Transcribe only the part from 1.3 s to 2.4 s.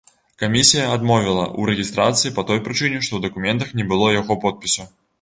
ў рэгістрацыі